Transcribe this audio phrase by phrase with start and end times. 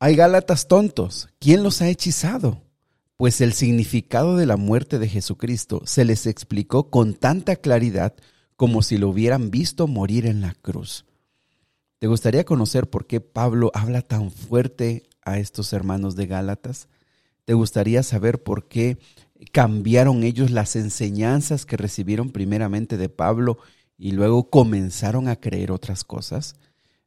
[0.00, 1.28] Hay Gálatas tontos.
[1.40, 2.62] ¿Quién los ha hechizado?
[3.16, 8.14] Pues el significado de la muerte de Jesucristo se les explicó con tanta claridad
[8.54, 11.04] como si lo hubieran visto morir en la cruz.
[11.98, 16.86] ¿Te gustaría conocer por qué Pablo habla tan fuerte a estos hermanos de Gálatas?
[17.44, 18.98] ¿Te gustaría saber por qué
[19.50, 23.58] cambiaron ellos las enseñanzas que recibieron primeramente de Pablo
[23.96, 26.54] y luego comenzaron a creer otras cosas?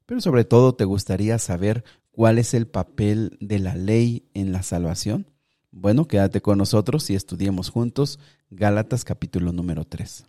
[0.05, 4.63] Pero sobre todo te gustaría saber cuál es el papel de la ley en la
[4.63, 5.27] salvación.
[5.71, 10.25] Bueno, quédate con nosotros y estudiemos juntos Gálatas capítulo número 3.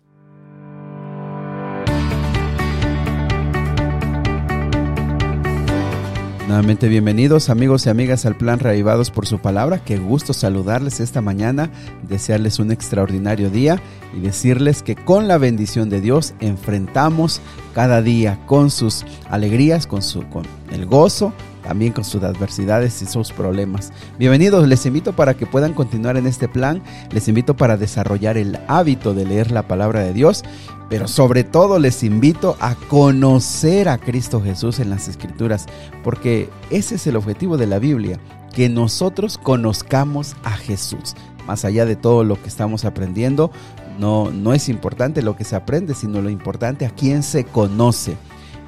[6.47, 9.83] Nuevamente bienvenidos amigos y amigas al plan Reavivados por su palabra.
[9.83, 11.71] Qué gusto saludarles esta mañana,
[12.07, 13.81] desearles un extraordinario día
[14.15, 17.41] y decirles que con la bendición de Dios enfrentamos
[17.73, 23.05] cada día con sus alegrías, con, su, con el gozo, también con sus adversidades y
[23.05, 23.91] sus problemas.
[24.19, 28.59] Bienvenidos, les invito para que puedan continuar en este plan, les invito para desarrollar el
[28.67, 30.43] hábito de leer la palabra de Dios
[30.93, 35.65] pero sobre todo les invito a conocer a Cristo Jesús en las Escrituras,
[36.03, 38.19] porque ese es el objetivo de la Biblia,
[38.53, 41.15] que nosotros conozcamos a Jesús.
[41.47, 43.49] Más allá de todo lo que estamos aprendiendo,
[43.99, 48.15] no, no es importante lo que se aprende, sino lo importante a quién se conoce.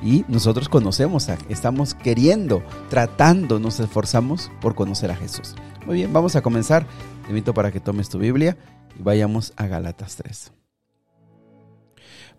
[0.02, 5.56] Y nosotros conocemos, a, estamos queriendo, tratando, nos esforzamos por conocer a Jesús.
[5.86, 6.86] Muy bien, vamos a comenzar.
[7.24, 8.58] Te invito para que tomes tu Biblia
[9.00, 10.52] y vayamos a Galatas 3.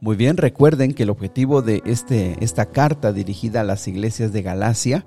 [0.01, 4.43] Muy bien, recuerden que el objetivo de este, esta carta dirigida a las iglesias de
[4.43, 5.07] Galacia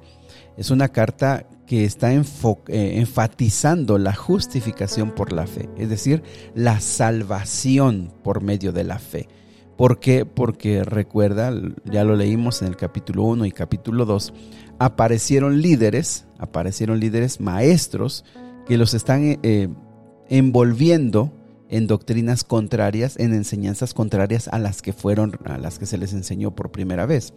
[0.57, 2.19] es una carta que está eh,
[2.67, 6.23] enfatizando la justificación por la fe, es decir,
[6.55, 9.29] la salvación por medio de la fe.
[9.79, 10.25] ¿Por qué?
[10.25, 11.53] Porque recuerda,
[11.85, 14.33] ya lo leímos en el capítulo 1 y capítulo 2,
[14.77, 18.25] aparecieron líderes, aparecieron líderes maestros
[18.67, 19.69] que los están eh,
[20.27, 21.31] envolviendo
[21.69, 26.11] en doctrinas contrarias, en enseñanzas contrarias a las que fueron, a las que se les
[26.11, 27.33] enseñó por primera vez.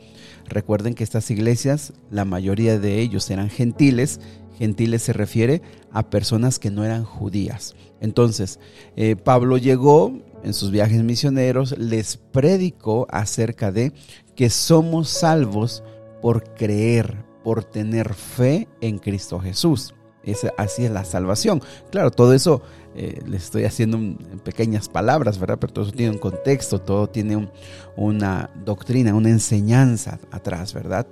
[0.48, 4.18] Recuerden que estas iglesias, la mayoría de ellos eran gentiles.
[4.58, 5.62] Gentiles se refiere
[5.92, 7.76] a personas que no eran judías.
[8.00, 8.58] Entonces,
[8.96, 10.12] eh, Pablo llegó
[10.42, 13.92] en sus viajes misioneros, les predicó acerca de
[14.34, 15.82] que somos salvos
[16.20, 19.94] por creer, por tener fe en Cristo Jesús.
[20.24, 21.60] Es, así es la salvación.
[21.90, 22.62] Claro, todo eso
[22.94, 25.58] eh, les estoy haciendo en pequeñas palabras, ¿verdad?
[25.60, 27.50] Pero todo eso tiene un contexto, todo tiene
[27.96, 31.06] una doctrina, una enseñanza atrás, ¿verdad?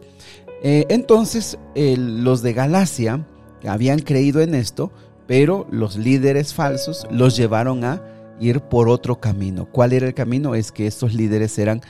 [0.63, 3.27] Eh, entonces, los de Galacia
[3.67, 4.93] habían creído en esto,
[5.27, 8.03] pero los líderes falsos los llevaron a
[8.41, 9.67] ir por otro camino.
[9.67, 10.55] ¿Cuál era el camino?
[10.55, 11.83] Es que estos líderes eran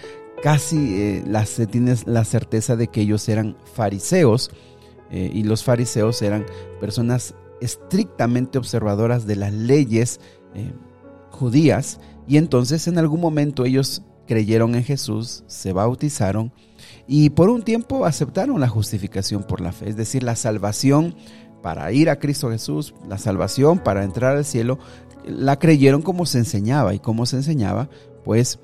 [0.42, 1.24] casi, eh,
[1.70, 4.50] tienes la certeza de que ellos eran fariseos,
[5.12, 6.46] y los fariseos eran
[6.80, 10.20] personas estrictamente observadoras de las leyes
[10.54, 10.72] eh,
[11.30, 16.52] judías y entonces en algún momento ellos creyeron en Jesús, se bautizaron
[17.06, 21.14] y por un tiempo aceptaron la justificación por la fe, es decir, la salvación
[21.62, 24.78] para ir a Cristo Jesús, la salvación para entrar al cielo,
[25.24, 27.88] la creyeron como se enseñaba y como se enseñaba,
[28.24, 28.58] pues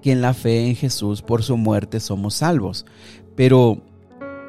[0.00, 2.84] que en la fe en Jesús por su muerte somos salvos.
[3.36, 3.82] Pero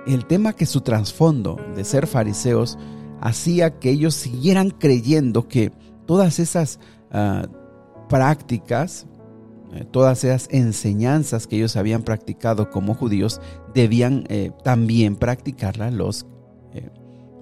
[0.05, 2.77] el tema que su trasfondo de ser fariseos
[3.21, 5.71] hacía que ellos siguieran creyendo que
[6.05, 6.79] todas esas
[7.11, 7.47] ah,
[8.09, 9.07] prácticas,
[9.73, 13.39] eh, todas esas enseñanzas que ellos habían practicado como judíos,
[13.73, 16.25] debían eh, también practicarlas los,
[16.73, 16.89] eh,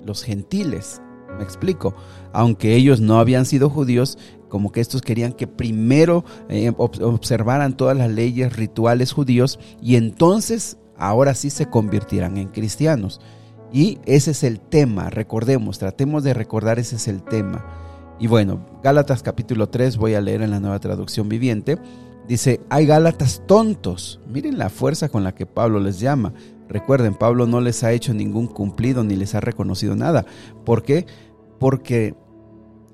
[0.06, 1.02] los gentiles.
[1.38, 1.96] Me explico.
[2.34, 4.18] Aunque ellos no habían sido judíos,
[4.50, 6.26] como que estos querían que primero
[6.78, 13.22] observaran todas las leyes rituales judíos y entonces ahora sí se convirtieran en cristianos.
[13.74, 17.66] Y ese es el tema, recordemos, tratemos de recordar, ese es el tema.
[18.20, 21.80] Y bueno, Gálatas capítulo 3, voy a leer en la nueva traducción viviente.
[22.28, 24.20] Dice, hay Gálatas tontos.
[24.28, 26.34] Miren la fuerza con la que Pablo les llama.
[26.72, 30.26] Recuerden, Pablo no les ha hecho ningún cumplido ni les ha reconocido nada.
[30.66, 31.06] ¿Por qué?
[31.60, 32.16] Porque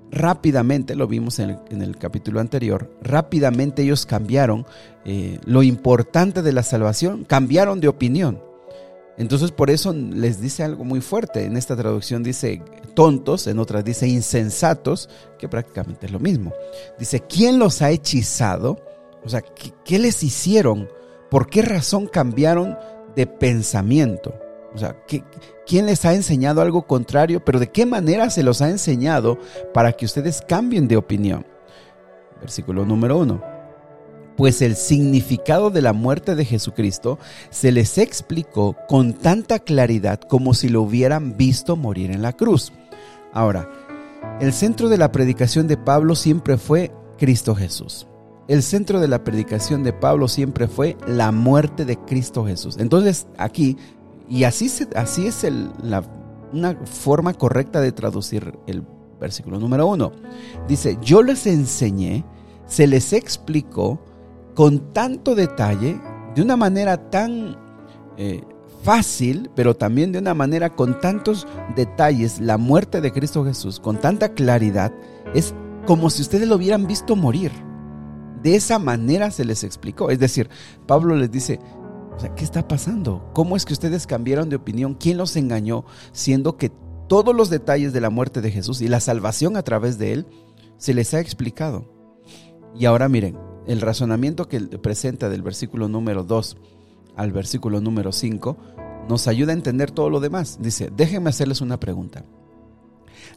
[0.09, 4.65] rápidamente, lo vimos en el, capítulo anterior, rápidamente ellos cambiaron
[5.05, 8.41] eh, lo importante de la salvación, cambiaron de opinión.
[9.17, 11.45] Entonces por eso les dice algo muy fuerte.
[11.45, 12.61] En esta traducción dice
[12.93, 15.09] tontos, en otras dice insensatos,
[15.39, 16.53] que prácticamente es lo mismo.
[16.99, 18.79] Dice, ¿quién los ha hechizado?
[19.23, 19.43] O sea,
[19.83, 20.87] ¿qué, les hicieron?
[21.31, 22.77] ¿Por qué razón cambiaron
[23.17, 24.33] de pensamiento?
[24.73, 24.95] O sea,
[25.65, 27.43] ¿quién les ha enseñado algo contrario?
[27.43, 29.39] Pero ¿de qué manera se los ha enseñado
[29.73, 31.45] para que ustedes cambien de opinión?
[32.39, 33.41] Versículo número uno.
[34.37, 37.17] pues el significado de la muerte de Jesucristo
[37.49, 42.71] se les explicó con tanta claridad como si lo hubieran visto morir en la cruz.
[43.33, 43.67] Ahora,
[44.39, 48.07] el centro de la predicación de Pablo siempre fue Cristo Jesús.
[48.47, 52.77] El centro de la predicación de Pablo siempre fue la muerte de Cristo Jesús.
[52.79, 53.77] Entonces aquí,
[54.29, 55.45] y así, así es
[55.83, 56.03] la,
[56.53, 58.83] una forma correcta de traducir el
[59.19, 60.11] versículo número uno.
[60.67, 62.23] Dice, yo les enseñé,
[62.67, 63.99] se les explicó
[64.55, 65.99] con tanto detalle,
[66.35, 67.57] de una manera tan
[68.17, 68.43] eh,
[68.83, 73.97] fácil, pero también de una manera con tantos detalles, la muerte de Cristo Jesús, con
[73.97, 74.93] tanta claridad,
[75.33, 75.53] es
[75.85, 77.51] como si ustedes lo hubieran visto morir.
[78.47, 80.09] De esa manera se les explicó.
[80.09, 80.49] Es decir,
[80.85, 81.59] Pablo les dice,
[82.15, 83.29] o sea, ¿qué está pasando?
[83.33, 84.93] ¿Cómo es que ustedes cambiaron de opinión?
[84.93, 85.83] ¿Quién los engañó?
[86.13, 86.71] Siendo que
[87.09, 90.27] todos los detalles de la muerte de Jesús y la salvación a través de él
[90.77, 91.91] se les ha explicado.
[92.73, 96.55] Y ahora miren, el razonamiento que presenta del versículo número 2
[97.17, 98.55] al versículo número 5
[99.09, 100.59] nos ayuda a entender todo lo demás.
[100.61, 102.23] Dice, déjenme hacerles una pregunta.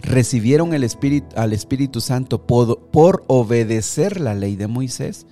[0.03, 5.27] ¿Recibieron el Espíritu, al Espíritu Santo por obedecer la ley de Moisés?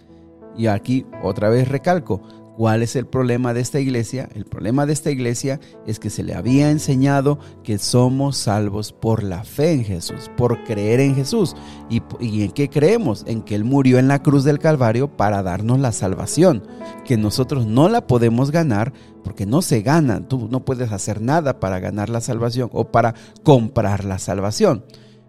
[0.56, 2.20] Y aquí otra vez recalco,
[2.58, 4.28] ¿Cuál es el problema de esta iglesia?
[4.34, 9.22] El problema de esta iglesia es que se le había enseñado que somos salvos por
[9.22, 11.54] la fe en Jesús, por creer en Jesús.
[11.88, 12.02] ¿Y,
[12.42, 13.22] en qué creemos?
[13.28, 16.66] En que Él murió en la cruz del Calvario para darnos la salvación,
[17.04, 20.26] que nosotros no la podemos ganar porque no se gana.
[20.26, 23.14] Tú no puedes hacer nada para ganar la salvación o para
[23.44, 24.84] comprar la salvación.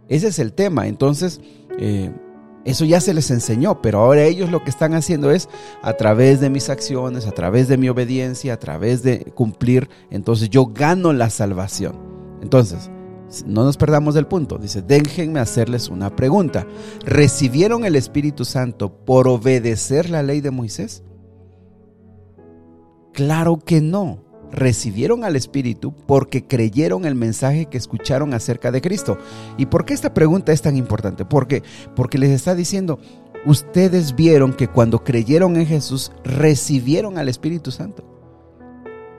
[0.07, 0.87] Ese es el tema.
[0.87, 1.41] Entonces,
[1.77, 2.11] eh,
[2.65, 5.49] eso ya se les enseñó, pero ahora ellos lo que están haciendo es
[5.81, 10.49] a través de mis acciones, a través de mi obediencia, a través de cumplir, entonces
[10.49, 11.97] yo gano la salvación.
[12.41, 12.89] Entonces,
[13.45, 14.57] no nos perdamos del punto.
[14.57, 16.65] Dice, déjenme hacerles una pregunta.
[17.05, 21.03] ¿Recibieron el Espíritu Santo por obedecer la ley de Moisés?
[23.13, 29.17] Claro que no recibieron al Espíritu porque creyeron el mensaje que escucharon acerca de Cristo.
[29.57, 31.25] ¿Y por qué esta pregunta es tan importante?
[31.25, 31.63] Porque,
[31.95, 32.99] porque les está diciendo,
[33.45, 38.03] ustedes vieron que cuando creyeron en Jesús recibieron al Espíritu Santo.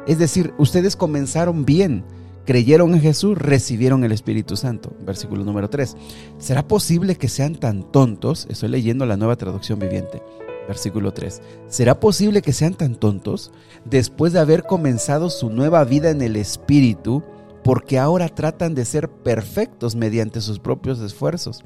[0.06, 2.04] Es decir, ustedes comenzaron bien,
[2.46, 4.92] creyeron en Jesús, recibieron el Espíritu Santo.
[5.04, 5.96] Versículo número 3.
[6.38, 8.46] ¿Será posible que sean tan tontos?
[8.50, 10.22] Estoy leyendo la nueva traducción viviente
[10.70, 11.42] Versículo 3.
[11.66, 13.50] ¿Será posible que sean tan tontos
[13.84, 17.24] después de haber comenzado su nueva vida en el Espíritu
[17.64, 21.64] porque ahora tratan de ser perfectos mediante sus propios esfuerzos?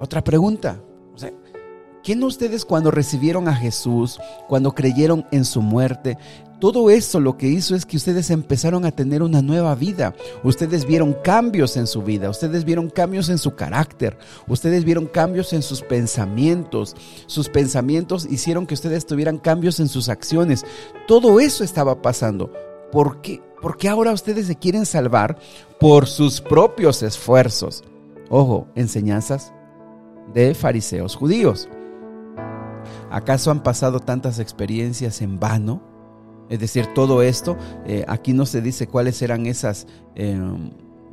[0.00, 0.82] Otra pregunta.
[2.02, 4.18] ¿Quién ustedes cuando recibieron a Jesús,
[4.48, 6.18] cuando creyeron en su muerte,
[6.62, 10.14] todo eso lo que hizo es que ustedes empezaron a tener una nueva vida.
[10.44, 14.16] Ustedes vieron cambios en su vida, ustedes vieron cambios en su carácter,
[14.46, 16.94] ustedes vieron cambios en sus pensamientos.
[17.26, 20.64] Sus pensamientos hicieron que ustedes tuvieran cambios en sus acciones.
[21.08, 22.52] Todo eso estaba pasando.
[22.92, 23.42] ¿Por qué?
[23.60, 25.36] Porque ahora ustedes se quieren salvar
[25.80, 27.82] por sus propios esfuerzos.
[28.30, 29.52] Ojo, enseñanzas
[30.32, 31.68] de fariseos judíos.
[33.12, 35.82] ¿Acaso han pasado tantas experiencias en vano?
[36.48, 40.40] Es decir, todo esto, eh, aquí no se dice cuáles eran esas, eh,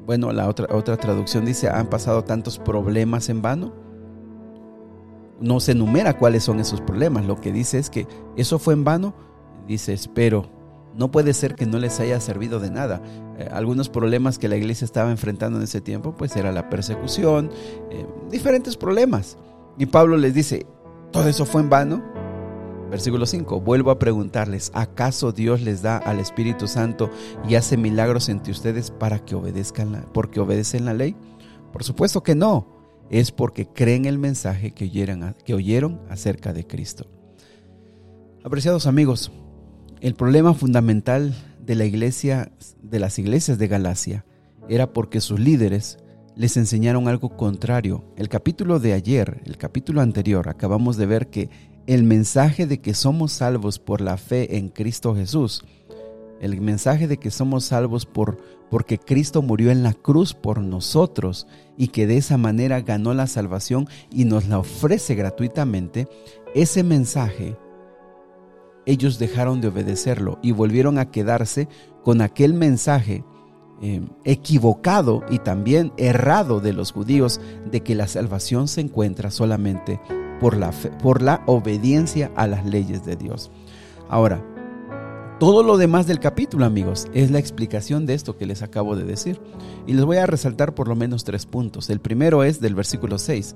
[0.06, 3.74] bueno, la otra, otra traducción dice, han pasado tantos problemas en vano.
[5.42, 7.26] No se enumera cuáles son esos problemas.
[7.26, 8.08] Lo que dice es que
[8.38, 9.14] eso fue en vano.
[9.68, 10.50] Dice, espero,
[10.96, 13.02] no puede ser que no les haya servido de nada.
[13.38, 17.52] Eh, algunos problemas que la iglesia estaba enfrentando en ese tiempo, pues era la persecución,
[18.32, 19.38] diferentes problemas.
[19.78, 20.66] Y Pablo les dice,
[21.12, 22.04] ¿todo eso fue en vano?
[22.90, 23.62] Versículo 5.
[23.62, 27.10] Vuelvo a preguntarles, ¿acaso Dios les da al Espíritu Santo
[27.48, 31.16] y hace milagros entre ustedes para que obedezcan porque obedecen la ley?
[31.72, 32.80] Por supuesto que no.
[33.12, 37.08] Es porque creen el mensaje que oyeron, que oyeron acerca de Cristo.
[38.44, 39.32] Apreciados amigos,
[40.00, 41.34] el problema fundamental
[41.66, 42.52] de la iglesia,
[42.82, 44.26] de las iglesias de Galacia,
[44.68, 45.98] era porque sus líderes
[46.40, 48.06] les enseñaron algo contrario.
[48.16, 51.50] El capítulo de ayer, el capítulo anterior, acabamos de ver que
[51.86, 55.66] el mensaje de que somos salvos por la fe en Cristo Jesús,
[56.40, 58.38] el mensaje de que somos salvos por
[58.70, 63.28] porque Cristo murió en la cruz por nosotros y que de esa manera ganó la
[63.28, 66.08] salvación y nos la ofrece gratuitamente,
[66.56, 67.58] ese mensaje
[68.86, 71.68] ellos dejaron de obedecerlo y volvieron a quedarse
[72.02, 73.26] con aquel mensaje
[73.82, 77.40] eh, equivocado y también errado de los judíos
[77.72, 80.00] de que la salvación se encuentra solamente
[80.40, 80.72] por la,
[81.02, 83.52] por la obediencia a las leyes de Dios.
[84.10, 84.44] Ahora,
[85.40, 89.06] todo lo demás del capítulo, amigos, es la explicación de esto que les acabo de
[89.06, 89.40] decir.
[89.88, 91.90] Y les voy a resaltar por lo menos tres puntos.
[91.90, 93.56] El primero es del versículo 6.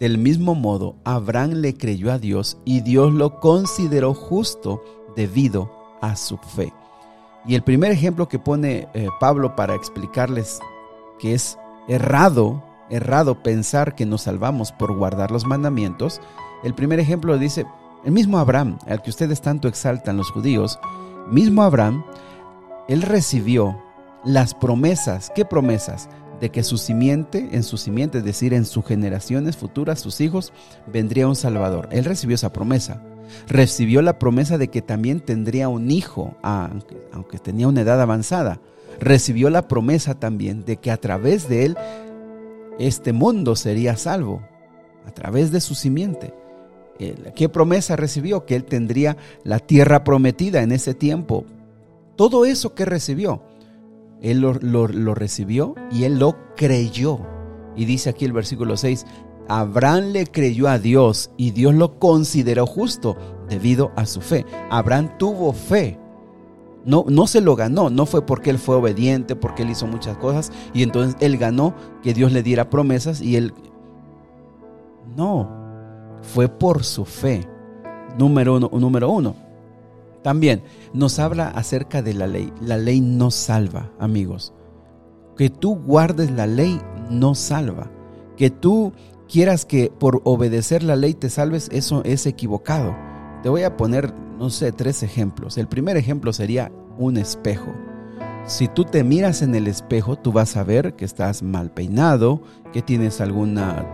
[0.00, 4.82] Del mismo modo, Abraham le creyó a Dios y Dios lo consideró justo
[5.14, 6.72] debido a su fe.
[7.46, 10.60] Y el primer ejemplo que pone eh, Pablo para explicarles
[11.18, 16.20] que es errado, errado pensar que nos salvamos por guardar los mandamientos,
[16.62, 17.66] el primer ejemplo dice,
[18.04, 20.78] el mismo Abraham, al que ustedes tanto exaltan los judíos,
[21.30, 22.04] mismo Abraham,
[22.88, 23.80] él recibió
[24.24, 26.08] las promesas, ¿qué promesas?
[26.40, 30.52] De que su simiente, en su simiente, es decir, en sus generaciones futuras, sus hijos,
[30.90, 31.88] vendría un Salvador.
[31.92, 33.02] Él recibió esa promesa.
[33.46, 38.60] Recibió la promesa de que también tendría un hijo, aunque, tenía una edad avanzada.
[39.00, 41.76] Recibió la promesa también de que a través de él
[42.78, 44.42] este mundo sería salvo,
[45.06, 46.34] a través de su simiente.
[47.34, 48.44] ¿Qué promesa recibió?
[48.44, 51.44] Que él tendría la tierra prometida en ese tiempo.
[52.16, 53.42] Todo eso que recibió,
[54.22, 57.20] él lo, recibió y él lo creyó.
[57.76, 59.06] Y dice aquí el versículo 6,
[59.48, 63.16] Abraham le creyó a Dios y Dios lo consideró justo
[63.48, 64.44] debido a su fe.
[64.70, 65.98] Abraham tuvo fe.
[66.84, 70.16] No, no se lo ganó, no fue porque él fue obediente, porque él hizo muchas
[70.16, 73.52] cosas y entonces él ganó que Dios le diera promesas y él...
[75.16, 75.50] No,
[76.22, 77.46] fue por su fe.
[78.16, 79.49] Número uno, número uno.
[80.22, 80.62] También
[80.92, 82.52] nos habla acerca de la ley.
[82.60, 84.52] La ley no salva, amigos.
[85.36, 87.90] Que tú guardes la ley no salva.
[88.36, 88.92] Que tú
[89.28, 92.94] quieras que por obedecer la ley te salves, eso es equivocado.
[93.42, 95.56] Te voy a poner, no sé, tres ejemplos.
[95.56, 97.72] El primer ejemplo sería un espejo.
[98.46, 102.42] Si tú te miras en el espejo, tú vas a ver que estás mal peinado,
[102.72, 103.86] que tienes alguna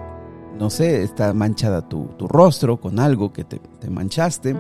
[0.58, 4.56] no sé, está manchada tu, rostro con algo que te, te manchaste.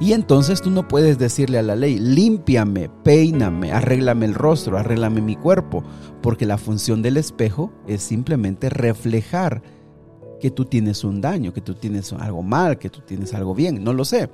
[0.00, 5.20] Y entonces tú no puedes decirle a la ley, límpiame, peíname, arréglame el rostro, arréglame
[5.20, 5.82] mi cuerpo,
[6.22, 9.62] porque la función del espejo es simplemente reflejar
[10.40, 13.82] que tú tienes un daño, que tú tienes algo mal, que tú tienes algo bien,
[13.82, 14.30] no lo sé.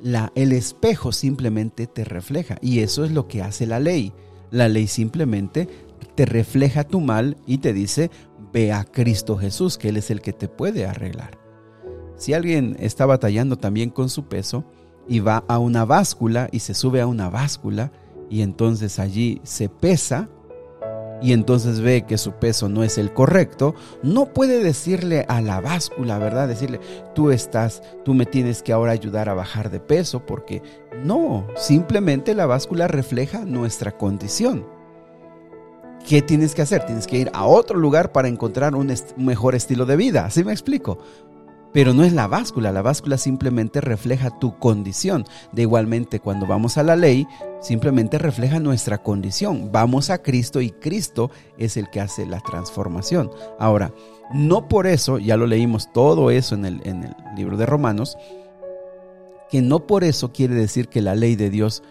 [0.00, 4.12] La, el espejo simplemente te refleja y eso es lo que hace la ley.
[4.50, 5.68] La ley simplemente
[6.14, 8.10] te refleja tu mal y te dice,
[8.52, 11.45] ve a Cristo Jesús, que Él es el que te puede arreglar.
[12.16, 14.64] Si alguien está batallando también con su peso
[15.08, 17.92] y va a una báscula y se sube a una báscula
[18.30, 20.28] y entonces allí se pesa
[21.22, 25.60] y entonces ve que su peso no es el correcto, no puede decirle a la
[25.60, 26.48] báscula, ¿verdad?
[26.48, 26.80] Decirle,
[27.14, 30.62] tú estás, tú me tienes que ahora ayudar a bajar de peso, porque
[31.04, 34.76] no, simplemente la báscula refleja nuestra condición.
[36.06, 36.84] ¿qué tienes que hacer?
[36.86, 40.24] Tienes que ir a otro lugar para encontrar un, mejor estilo de vida.
[40.24, 40.98] ¿Así me explico?
[41.76, 45.26] Pero no es la báscula, la báscula simplemente refleja tu condición.
[45.52, 47.26] De igualmente, cuando vamos a la ley,
[47.60, 49.68] simplemente refleja nuestra condición.
[49.72, 53.30] Vamos a Cristo y Cristo es el que hace la transformación.
[53.58, 53.92] Ahora,
[54.32, 58.16] no por eso, ya lo leímos todo eso en el, en el libro de Romanos,
[59.50, 61.82] que no por eso quiere decir que la ley de Dios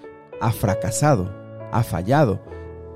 [0.41, 1.31] ha fracasado,
[1.71, 2.41] ha fallado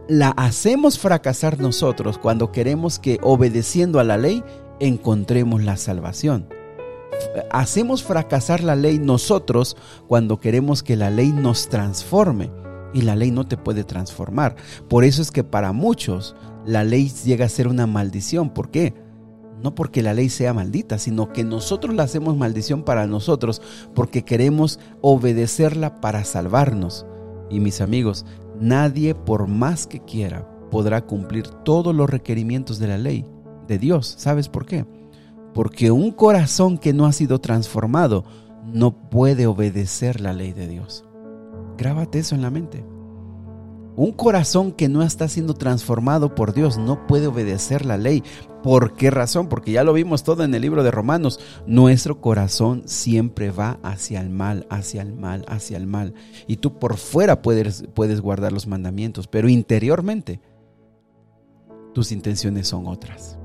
[0.08, 4.44] la hacemos fracasar nosotros cuando queremos que obedeciendo a la ley
[4.80, 6.50] encontremos la salvación.
[7.52, 12.52] Hacemos fracasar la ley nosotros cuando queremos que la ley nos transforme
[12.94, 14.56] y la ley no te puede transformar.
[14.88, 16.36] Por eso es que para muchos
[16.66, 18.52] la ley llega a ser una maldición.
[18.52, 18.94] ¿Por qué?
[19.62, 23.62] No porque la ley sea maldita, sino que nosotros la hacemos maldición para nosotros
[23.94, 27.06] porque queremos obedecerla para salvarnos.
[27.50, 28.26] Y mis amigos,
[28.60, 33.26] Nadie, por más que quiera, podrá cumplir todos los requerimientos de la ley
[33.68, 34.16] de Dios.
[34.18, 34.86] ¿Sabes por qué?
[35.54, 38.24] Porque un corazón que no ha sido transformado
[38.66, 41.06] no puede obedecer la ley de Dios.
[41.78, 42.86] Grábate eso en la mente.
[43.96, 48.24] Un corazón que no está siendo transformado por Dios no puede obedecer la ley.
[48.64, 49.50] ¿Por qué razón?
[49.50, 51.40] Porque ya lo vimos todo en el libro de Romanos.
[51.66, 56.14] Nuestro corazón siempre va hacia el mal, hacia el mal, hacia el mal.
[56.48, 60.40] Y tú por fuera puedes, puedes guardar los mandamientos, pero interiormente
[61.94, 63.39] tus intenciones son otras.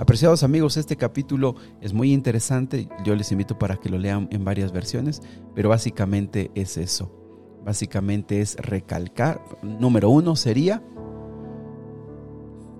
[0.00, 2.88] Apreciados amigos, este capítulo es muy interesante.
[3.04, 5.20] Yo les invito para que lo lean en varias versiones,
[5.54, 7.20] pero básicamente es eso
[7.64, 9.42] básicamente es recalcar.
[9.62, 10.82] Número uno sería,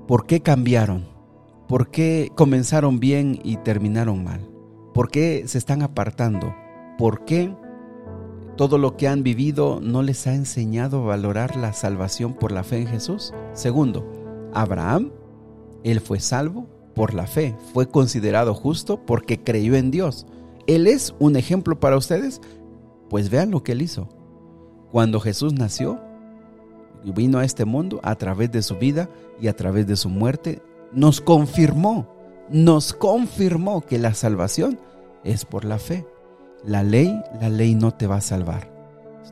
[0.07, 1.09] ¿por qué cambiaron?
[1.69, 4.49] ¿Por qué comenzaron bien y terminaron mal?
[4.93, 6.55] ¿Por qué se están apartando?
[6.99, 7.55] ¿Por qué
[8.57, 12.65] todo lo que han vivido no les ha enseñado a valorar la salvación por la
[12.65, 13.33] fe en Jesús?
[13.53, 14.11] Segundo,
[14.53, 15.12] Abraham,
[15.85, 20.26] él fue salvo por la fe, fue considerado justo porque creyó en Dios.
[20.66, 22.42] ¿Él es un ejemplo para ustedes?
[23.09, 24.07] Pues vean lo que él hizo.
[24.92, 25.99] Cuando Jesús nació
[27.02, 29.09] y vino a este mundo a través de su vida
[29.40, 30.61] y a través de su muerte,
[30.92, 32.07] nos confirmó
[32.50, 34.78] nos confirmó que la salvación
[35.25, 36.07] es por la fe.
[36.66, 38.71] La ley, la ley no te va a salvar.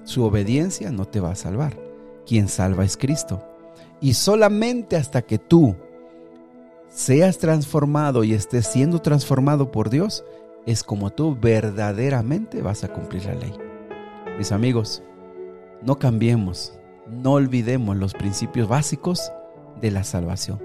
[0.04, 1.78] Su obediencia no te va a salvar.
[2.24, 3.44] Quien salva es Cristo.
[4.00, 5.76] Y solamente hasta que tú
[6.88, 10.24] seas transformado y estés siendo transformado por Dios,
[10.66, 13.54] es como tú verdaderamente vas a cumplir la ley.
[14.36, 15.02] Mis amigos,
[15.82, 16.78] no cambiemos,
[17.10, 19.32] no olvidemos los principios básicos
[19.80, 20.60] de la salvación.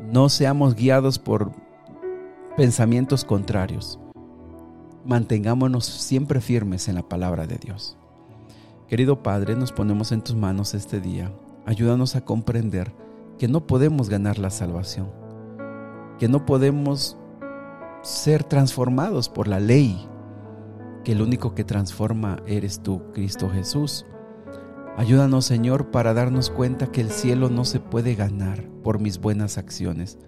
[0.00, 1.52] No seamos guiados por
[2.56, 3.98] pensamientos contrarios.
[5.04, 7.96] Mantengámonos siempre firmes en la palabra de Dios.
[8.88, 11.32] Querido Padre, nos ponemos en tus manos este día.
[11.66, 12.92] Ayúdanos a comprender
[13.38, 15.10] que no podemos ganar la salvación,
[16.18, 17.16] que no podemos
[18.02, 20.06] ser transformados por la ley,
[21.04, 24.06] que el único que transforma eres tú, Cristo Jesús.
[24.96, 29.58] Ayúdanos, Señor, para darnos cuenta que el cielo no se puede ganar por mis buenas
[29.58, 30.18] acciones,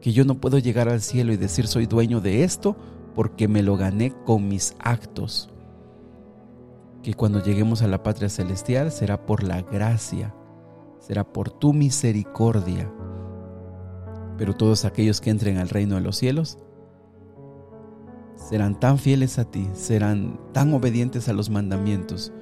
[0.00, 2.76] que yo no puedo llegar al cielo y decir soy dueño de esto
[3.14, 5.50] porque me lo gané con mis actos,
[7.02, 10.34] que cuando lleguemos a la patria celestial será por la gracia,
[11.00, 12.92] será por tu misericordia,
[14.38, 16.58] pero todos aquellos que entren al reino de los cielos
[18.36, 22.32] serán tan fieles a ti, serán tan obedientes a los mandamientos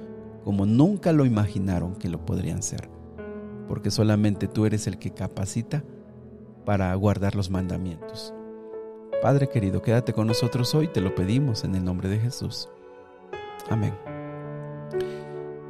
[0.43, 2.89] como nunca lo imaginaron que lo podrían ser,
[3.67, 5.83] porque solamente tú eres el que capacita
[6.65, 8.33] para guardar los mandamientos.
[9.21, 12.69] Padre querido, quédate con nosotros hoy, te lo pedimos en el nombre de Jesús.
[13.69, 14.10] Amén.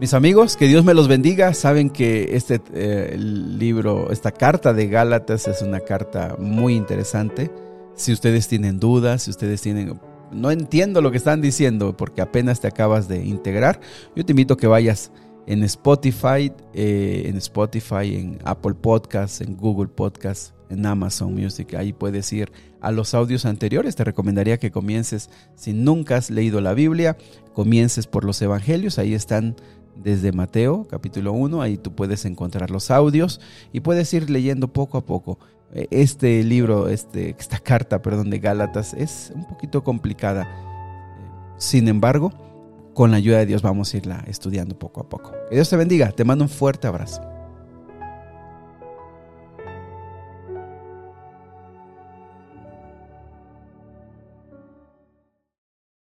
[0.02, 1.54] Mis amigos, que Dios me los bendiga.
[1.54, 7.52] Saben que este eh, libro, esta carta de Gálatas es una carta muy interesante.
[7.94, 10.02] Si ustedes tienen dudas, si ustedes tienen...
[10.32, 13.80] No entiendo lo que están diciendo porque apenas te acabas de integrar.
[14.16, 15.12] Yo te invito a que vayas
[15.46, 21.76] en Spotify, eh, en Spotify, en Apple Podcasts, en Google Podcasts, en Amazon Music.
[21.76, 23.96] Ahí puedes ir a los audios anteriores.
[23.96, 27.18] Te recomendaría que comiences, si nunca has leído la Biblia,
[27.54, 28.98] comiences por los Evangelios.
[28.98, 29.56] Ahí están
[29.96, 33.40] desde Mateo capítulo 1, ahí tú puedes encontrar los audios
[33.72, 35.40] y puedes ir leyendo poco a poco.
[35.74, 40.48] Eh, este libro, este, esta carta, perdón, de Gálatas es un poquito complicada.
[41.58, 42.32] Sin embargo,
[42.94, 45.32] con la ayuda de Dios vamos a irla estudiando poco a poco.
[45.50, 47.22] Que Dios te bendiga, te mando un fuerte abrazo.